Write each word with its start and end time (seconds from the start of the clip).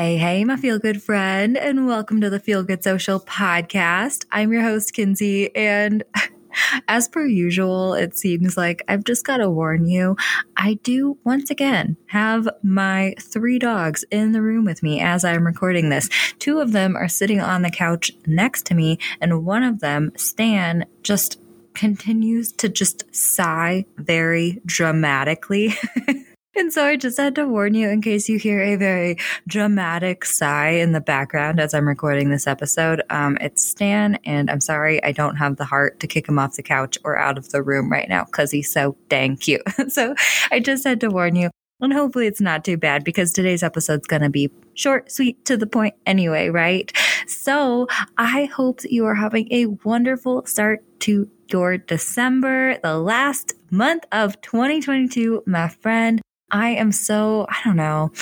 Hey, 0.00 0.16
hey, 0.16 0.44
my 0.44 0.54
feel 0.56 0.78
good 0.78 1.02
friend, 1.02 1.58
and 1.58 1.84
welcome 1.88 2.20
to 2.20 2.30
the 2.30 2.38
Feel 2.38 2.62
Good 2.62 2.84
Social 2.84 3.18
podcast. 3.18 4.26
I'm 4.30 4.52
your 4.52 4.62
host, 4.62 4.92
Kinsey, 4.92 5.52
and 5.56 6.04
as 6.88 7.08
per 7.08 7.26
usual, 7.26 7.94
it 7.94 8.16
seems 8.16 8.56
like 8.56 8.84
I've 8.86 9.02
just 9.02 9.26
got 9.26 9.38
to 9.38 9.50
warn 9.50 9.88
you. 9.88 10.14
I 10.56 10.74
do 10.84 11.18
once 11.24 11.50
again 11.50 11.96
have 12.06 12.48
my 12.62 13.16
three 13.18 13.58
dogs 13.58 14.04
in 14.12 14.30
the 14.30 14.40
room 14.40 14.64
with 14.64 14.84
me 14.84 15.00
as 15.00 15.24
I'm 15.24 15.44
recording 15.44 15.88
this. 15.88 16.08
Two 16.38 16.60
of 16.60 16.70
them 16.70 16.94
are 16.94 17.08
sitting 17.08 17.40
on 17.40 17.62
the 17.62 17.70
couch 17.70 18.12
next 18.24 18.66
to 18.66 18.76
me, 18.76 19.00
and 19.20 19.44
one 19.44 19.64
of 19.64 19.80
them, 19.80 20.12
Stan, 20.14 20.86
just 21.02 21.40
continues 21.74 22.52
to 22.52 22.68
just 22.68 23.12
sigh 23.12 23.84
very 23.96 24.60
dramatically. 24.64 25.74
And 26.58 26.72
so 26.72 26.84
I 26.84 26.96
just 26.96 27.16
had 27.18 27.36
to 27.36 27.46
warn 27.46 27.74
you 27.74 27.88
in 27.88 28.02
case 28.02 28.28
you 28.28 28.36
hear 28.36 28.60
a 28.60 28.74
very 28.74 29.16
dramatic 29.46 30.24
sigh 30.24 30.70
in 30.70 30.90
the 30.90 31.00
background 31.00 31.60
as 31.60 31.72
I'm 31.72 31.86
recording 31.86 32.30
this 32.30 32.48
episode. 32.48 33.00
Um, 33.10 33.38
it's 33.40 33.64
Stan, 33.64 34.16
and 34.24 34.50
I'm 34.50 34.60
sorry 34.60 35.00
I 35.04 35.12
don't 35.12 35.36
have 35.36 35.56
the 35.56 35.64
heart 35.64 36.00
to 36.00 36.08
kick 36.08 36.28
him 36.28 36.36
off 36.36 36.56
the 36.56 36.64
couch 36.64 36.98
or 37.04 37.16
out 37.16 37.38
of 37.38 37.50
the 37.50 37.62
room 37.62 37.92
right 37.92 38.08
now 38.08 38.24
because 38.24 38.50
he's 38.50 38.72
so 38.72 38.96
dang 39.08 39.36
cute. 39.36 39.62
so 39.88 40.16
I 40.50 40.58
just 40.58 40.82
had 40.82 41.00
to 41.02 41.10
warn 41.10 41.36
you. 41.36 41.50
And 41.80 41.92
hopefully 41.92 42.26
it's 42.26 42.40
not 42.40 42.64
too 42.64 42.76
bad 42.76 43.04
because 43.04 43.30
today's 43.30 43.62
episode's 43.62 44.08
going 44.08 44.22
to 44.22 44.28
be 44.28 44.50
short, 44.74 45.12
sweet, 45.12 45.44
to 45.44 45.56
the 45.56 45.68
point 45.68 45.94
anyway, 46.06 46.48
right? 46.48 46.92
So 47.28 47.86
I 48.16 48.46
hope 48.46 48.80
that 48.80 48.90
you 48.90 49.06
are 49.06 49.14
having 49.14 49.46
a 49.52 49.66
wonderful 49.84 50.44
start 50.46 50.82
to 51.02 51.30
your 51.52 51.78
December, 51.78 52.78
the 52.82 52.98
last 52.98 53.52
month 53.70 54.06
of 54.10 54.40
2022, 54.40 55.44
my 55.46 55.68
friend. 55.68 56.20
I 56.50 56.70
am 56.70 56.92
so, 56.92 57.46
I 57.48 57.56
don't 57.64 57.76
know, 57.76 58.12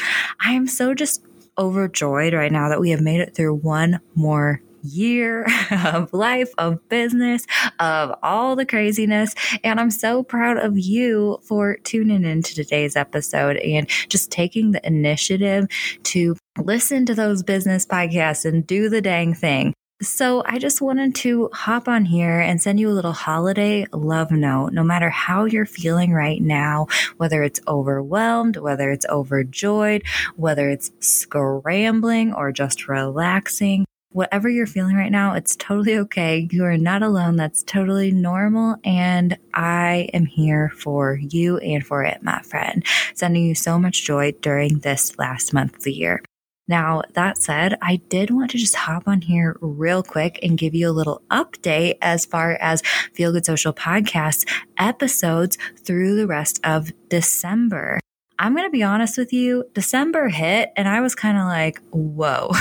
I 0.41 0.53
am 0.53 0.67
so 0.67 0.95
just 0.95 1.23
overjoyed 1.59 2.35
right 2.35 2.53
now 2.53 2.69
that 2.69 2.81
we 2.81 2.91
have 2.91 3.01
made 3.01 3.21
it 3.21 3.35
through 3.35 3.55
one 3.55 4.01
more 4.15 4.61
year 4.83 5.47
of 5.71 6.13
life, 6.13 6.53
of 6.59 6.87
business, 6.89 7.47
of 7.79 8.15
all 8.23 8.57
the 8.57 8.67
craziness. 8.67 9.35
And 9.65 9.81
I'm 9.81 9.91
so 9.91 10.23
proud 10.23 10.59
of 10.59 10.79
you 10.79 11.39
for 11.43 11.77
tuning 11.79 12.25
into 12.25 12.55
today's 12.55 12.97
episode 12.97 13.57
and 13.59 13.89
just 14.09 14.31
taking 14.31 14.73
the 14.73 14.87
initiative 14.87 15.67
to 16.05 16.37
listen 16.59 17.07
to 17.07 17.15
those 17.15 17.43
business 17.43 17.87
podcasts 17.87 18.45
and 18.45 18.67
do 18.67 18.89
the 18.89 19.03
dang 19.03 19.35
thing. 19.35 19.75
So 20.03 20.43
I 20.45 20.59
just 20.59 20.83
wanted 20.83 21.15
to 21.17 21.49
hop 21.55 21.89
on 21.89 22.05
here 22.05 22.39
and 22.39 22.61
send 22.61 22.79
you 22.79 22.91
a 22.91 22.93
little 22.93 23.15
holiday 23.15 23.87
love 23.93 24.31
note. 24.31 24.75
No 24.75 24.85
matter 24.85 25.09
how 25.09 25.47
you're 25.47 25.65
feeling 25.65 26.13
right 26.13 26.41
now, 26.41 26.89
whether 27.17 27.43
it's 27.43 27.61
overwhelmed, 27.67 28.59
whether 28.59 28.91
it's 28.91 29.07
overjoyed, 29.07 30.03
whether 30.37 30.69
it's 30.69 30.91
scrambling 31.01 32.35
or 32.35 32.53
just 32.53 32.89
relaxing, 32.89 33.87
whatever 34.11 34.51
you're 34.51 34.67
feeling 34.67 34.97
right 34.97 35.13
now, 35.13 35.33
it's 35.33 35.57
totally 35.57 35.97
okay. 35.97 36.47
You 36.51 36.65
are 36.65 36.77
not 36.77 37.03
alone. 37.03 37.37
That's 37.37 37.63
totally 37.63 38.11
normal. 38.11 38.77
And 38.85 39.39
I 39.55 40.11
am 40.13 40.27
here 40.27 40.73
for 40.77 41.17
you 41.17 41.57
and 41.57 41.85
for 41.85 42.05
it, 42.05 42.23
my 42.23 42.43
friend, 42.43 42.85
sending 43.15 43.47
you 43.47 43.55
so 43.55 43.79
much 43.79 44.05
joy 44.05 44.33
during 44.43 44.81
this 44.81 45.19
last 45.19 45.55
month 45.55 45.77
of 45.77 45.83
the 45.85 45.95
year. 45.95 46.23
Now, 46.69 47.03
that 47.15 47.39
said, 47.39 47.79
I 47.81 47.97
did 48.09 48.31
want 48.31 48.51
to 48.51 48.59
just 48.59 48.75
hop 48.75 49.05
on 49.07 49.21
here 49.21 49.57
real 49.61 50.03
quick 50.03 50.41
and 50.43 50.59
give 50.59 50.75
you 50.75 50.89
a 50.89 50.91
little 50.91 51.23
update 51.31 51.99
as 52.03 52.27
far 52.27 52.55
as 52.61 52.83
Feel 53.15 53.33
Good 53.33 53.47
Social 53.47 53.73
Podcast 53.73 54.49
episodes 54.77 55.59
through 55.85 56.17
the 56.17 56.27
rest 56.27 56.61
of 56.65 56.91
December. 57.09 58.01
I'm 58.39 58.55
going 58.55 58.67
to 58.67 58.71
be 58.71 58.83
honest 58.83 59.17
with 59.17 59.33
you, 59.33 59.65
December 59.75 60.29
hit 60.29 60.73
and 60.77 60.89
I 60.89 61.01
was 61.01 61.15
kind 61.15 61.39
of 61.39 61.45
like, 61.45 61.81
whoa. 61.91 62.51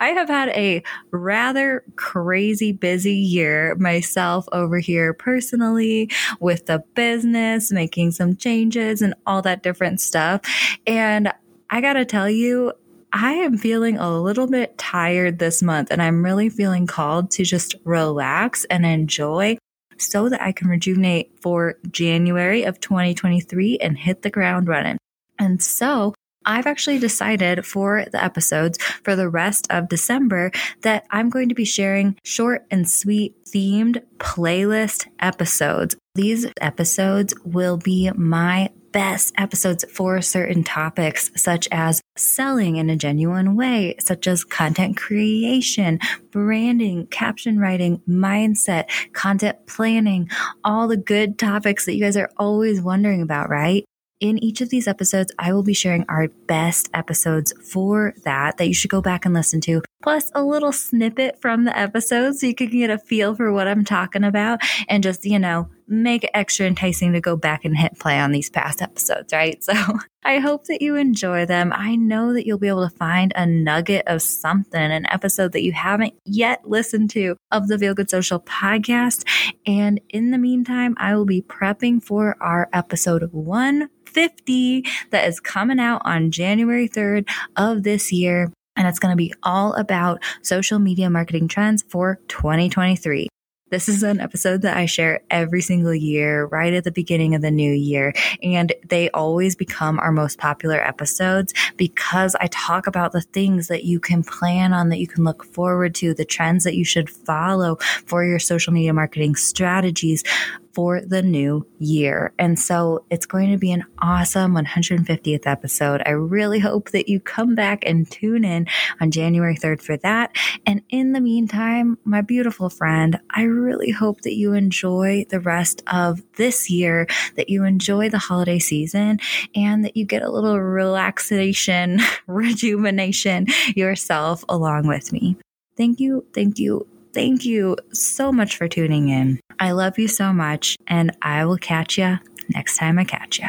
I 0.00 0.08
have 0.08 0.28
had 0.28 0.48
a 0.50 0.82
rather 1.10 1.84
crazy 1.96 2.72
busy 2.72 3.14
year 3.14 3.74
myself 3.76 4.46
over 4.52 4.78
here 4.78 5.12
personally 5.12 6.10
with 6.40 6.66
the 6.66 6.82
business, 6.94 7.70
making 7.70 8.12
some 8.12 8.36
changes 8.36 9.02
and 9.02 9.14
all 9.26 9.42
that 9.42 9.62
different 9.62 10.00
stuff. 10.00 10.40
And 10.86 11.32
I 11.68 11.80
got 11.80 11.92
to 11.92 12.04
tell 12.04 12.28
you, 12.28 12.72
I 13.12 13.32
am 13.34 13.58
feeling 13.58 13.98
a 13.98 14.20
little 14.20 14.46
bit 14.46 14.78
tired 14.78 15.38
this 15.38 15.62
month 15.62 15.88
and 15.90 16.00
I'm 16.00 16.24
really 16.24 16.48
feeling 16.48 16.86
called 16.86 17.30
to 17.32 17.44
just 17.44 17.74
relax 17.84 18.64
and 18.66 18.86
enjoy 18.86 19.58
so 19.98 20.28
that 20.28 20.40
I 20.40 20.52
can 20.52 20.68
rejuvenate 20.68 21.40
for 21.42 21.76
January 21.90 22.62
of 22.62 22.80
2023 22.80 23.78
and 23.78 23.98
hit 23.98 24.22
the 24.22 24.30
ground 24.30 24.68
running. 24.68 24.96
And 25.38 25.62
so 25.62 26.14
I've 26.46 26.66
actually 26.66 26.98
decided 26.98 27.66
for 27.66 28.06
the 28.10 28.22
episodes 28.22 28.78
for 29.04 29.14
the 29.14 29.28
rest 29.28 29.66
of 29.70 29.88
December 29.88 30.52
that 30.82 31.04
I'm 31.10 31.28
going 31.28 31.50
to 31.50 31.54
be 31.54 31.66
sharing 31.66 32.16
short 32.24 32.64
and 32.70 32.88
sweet 32.88 33.44
themed 33.44 34.02
playlist 34.18 35.06
episodes. 35.18 35.96
These 36.14 36.46
episodes 36.60 37.34
will 37.44 37.76
be 37.76 38.10
my 38.12 38.70
best 38.92 39.34
episodes 39.38 39.84
for 39.92 40.20
certain 40.20 40.64
topics, 40.64 41.30
such 41.36 41.68
as 41.70 42.00
selling 42.16 42.76
in 42.76 42.90
a 42.90 42.96
genuine 42.96 43.56
way, 43.56 43.94
such 43.98 44.26
as 44.26 44.44
content 44.44 44.96
creation, 44.96 45.98
branding, 46.30 47.06
caption 47.06 47.58
writing, 47.58 48.00
mindset, 48.08 48.88
content 49.12 49.66
planning, 49.66 50.28
all 50.64 50.88
the 50.88 50.96
good 50.96 51.38
topics 51.38 51.86
that 51.86 51.94
you 51.94 52.04
guys 52.04 52.16
are 52.16 52.30
always 52.36 52.80
wondering 52.80 53.22
about, 53.22 53.48
right? 53.48 53.84
in 54.20 54.36
each 54.44 54.60
of 54.60 54.68
these 54.68 54.86
episodes, 54.86 55.32
I 55.38 55.52
will 55.52 55.62
be 55.62 55.74
sharing 55.74 56.04
our 56.08 56.28
best 56.46 56.90
episodes 56.92 57.52
for 57.72 58.14
that, 58.24 58.58
that 58.58 58.68
you 58.68 58.74
should 58.74 58.90
go 58.90 59.00
back 59.00 59.24
and 59.24 59.34
listen 59.34 59.60
to, 59.62 59.82
plus 60.02 60.30
a 60.34 60.42
little 60.42 60.72
snippet 60.72 61.40
from 61.40 61.64
the 61.64 61.78
episode 61.78 62.36
so 62.36 62.46
you 62.46 62.54
can 62.54 62.70
get 62.70 62.90
a 62.90 62.98
feel 62.98 63.34
for 63.34 63.52
what 63.52 63.68
I'm 63.68 63.84
talking 63.84 64.24
about 64.24 64.60
and 64.88 65.02
just, 65.02 65.24
you 65.24 65.38
know, 65.38 65.68
make 65.86 66.24
it 66.24 66.30
extra 66.34 66.66
enticing 66.66 67.12
to 67.12 67.20
go 67.20 67.36
back 67.36 67.64
and 67.64 67.76
hit 67.76 67.98
play 67.98 68.18
on 68.18 68.30
these 68.30 68.48
past 68.48 68.80
episodes, 68.80 69.32
right? 69.32 69.62
So 69.70 69.98
I 70.24 70.38
hope 70.38 70.64
that 70.64 70.82
you 70.82 70.96
enjoy 70.96 71.46
them. 71.46 71.72
I 71.74 71.94
know 71.94 72.32
that 72.32 72.44
you'll 72.44 72.58
be 72.58 72.68
able 72.68 72.88
to 72.88 72.96
find 72.96 73.32
a 73.36 73.46
nugget 73.46 74.02
of 74.08 74.20
something, 74.20 74.80
an 74.80 75.06
episode 75.06 75.52
that 75.52 75.62
you 75.62 75.72
haven't 75.72 76.14
yet 76.24 76.68
listened 76.68 77.10
to 77.10 77.36
of 77.52 77.68
the 77.68 77.78
Feel 77.78 77.94
Good 77.94 78.10
Social 78.10 78.40
podcast. 78.40 79.24
And 79.66 80.00
in 80.08 80.32
the 80.32 80.38
meantime, 80.38 80.96
I 80.98 81.14
will 81.14 81.24
be 81.24 81.40
prepping 81.40 82.02
for 82.02 82.36
our 82.40 82.68
episode 82.72 83.32
one 83.32 83.90
50 84.06 84.84
that 85.10 85.28
is 85.28 85.38
coming 85.40 85.78
out 85.78 86.02
on 86.04 86.30
January 86.32 86.88
3rd 86.88 87.28
of 87.56 87.84
this 87.84 88.12
year. 88.12 88.52
And 88.80 88.88
it's 88.88 88.98
going 88.98 89.12
to 89.12 89.16
be 89.16 89.34
all 89.42 89.74
about 89.74 90.22
social 90.40 90.78
media 90.78 91.10
marketing 91.10 91.48
trends 91.48 91.84
for 91.86 92.18
2023. 92.28 93.28
This 93.70 93.90
is 93.90 94.02
an 94.02 94.20
episode 94.20 94.62
that 94.62 94.74
I 94.74 94.86
share 94.86 95.20
every 95.30 95.60
single 95.60 95.94
year, 95.94 96.46
right 96.46 96.72
at 96.72 96.84
the 96.84 96.90
beginning 96.90 97.34
of 97.34 97.42
the 97.42 97.50
new 97.50 97.70
year. 97.70 98.14
And 98.42 98.72
they 98.88 99.10
always 99.10 99.54
become 99.54 99.98
our 99.98 100.10
most 100.10 100.38
popular 100.38 100.80
episodes 100.80 101.52
because 101.76 102.34
I 102.40 102.46
talk 102.46 102.86
about 102.86 103.12
the 103.12 103.20
things 103.20 103.68
that 103.68 103.84
you 103.84 104.00
can 104.00 104.24
plan 104.24 104.72
on, 104.72 104.88
that 104.88 104.98
you 104.98 105.06
can 105.06 105.24
look 105.24 105.44
forward 105.44 105.94
to, 105.96 106.14
the 106.14 106.24
trends 106.24 106.64
that 106.64 106.74
you 106.74 106.84
should 106.86 107.10
follow 107.10 107.76
for 108.06 108.24
your 108.24 108.38
social 108.38 108.72
media 108.72 108.94
marketing 108.94 109.36
strategies 109.36 110.24
for 110.72 111.00
the 111.00 111.22
new 111.22 111.66
year. 111.78 112.32
And 112.38 112.58
so 112.58 113.04
it's 113.10 113.26
going 113.26 113.50
to 113.50 113.58
be 113.58 113.72
an 113.72 113.84
awesome 113.98 114.54
150th 114.54 115.46
episode. 115.46 116.02
I 116.06 116.10
really 116.10 116.58
hope 116.58 116.90
that 116.90 117.08
you 117.08 117.20
come 117.20 117.54
back 117.54 117.84
and 117.86 118.10
tune 118.10 118.44
in 118.44 118.66
on 119.00 119.10
January 119.10 119.56
3rd 119.56 119.82
for 119.82 119.96
that. 119.98 120.30
And 120.66 120.82
in 120.90 121.12
the 121.12 121.20
meantime, 121.20 121.98
my 122.04 122.20
beautiful 122.20 122.70
friend, 122.70 123.18
I 123.30 123.42
really 123.42 123.90
hope 123.90 124.22
that 124.22 124.34
you 124.34 124.52
enjoy 124.52 125.26
the 125.28 125.40
rest 125.40 125.82
of 125.92 126.22
this 126.36 126.70
year, 126.70 127.06
that 127.36 127.48
you 127.48 127.64
enjoy 127.64 128.08
the 128.10 128.18
holiday 128.18 128.58
season, 128.58 129.18
and 129.54 129.84
that 129.84 129.96
you 129.96 130.04
get 130.04 130.22
a 130.22 130.30
little 130.30 130.60
relaxation, 130.60 132.00
rejuvenation 132.26 133.46
yourself 133.74 134.44
along 134.48 134.86
with 134.86 135.12
me. 135.12 135.36
Thank 135.76 136.00
you. 136.00 136.24
Thank 136.34 136.58
you 136.58 136.86
Thank 137.12 137.44
you 137.44 137.76
so 137.92 138.30
much 138.30 138.56
for 138.56 138.68
tuning 138.68 139.08
in. 139.08 139.40
I 139.60 139.72
love 139.72 139.98
you 139.98 140.08
so 140.08 140.32
much, 140.32 140.78
and 140.86 141.14
I 141.20 141.44
will 141.44 141.58
catch 141.58 141.98
you 141.98 142.18
next 142.54 142.78
time 142.78 142.98
I 142.98 143.04
catch 143.04 143.38
you. 143.38 143.48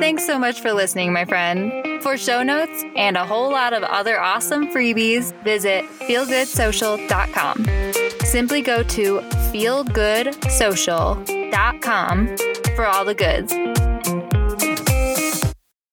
Thanks 0.00 0.24
so 0.24 0.38
much 0.38 0.60
for 0.60 0.72
listening, 0.72 1.12
my 1.12 1.24
friend. 1.24 2.00
For 2.02 2.16
show 2.16 2.44
notes 2.44 2.84
and 2.96 3.16
a 3.16 3.26
whole 3.26 3.50
lot 3.50 3.72
of 3.72 3.82
other 3.82 4.20
awesome 4.20 4.68
freebies, 4.68 5.32
visit 5.42 5.84
feelgoodsocial.com. 5.84 7.66
Simply 8.24 8.62
go 8.62 8.84
to 8.84 9.18
feelgoodsocial.com 9.52 12.36
for 12.76 12.86
all 12.86 13.04
the 13.04 13.14
goods. 13.14 13.52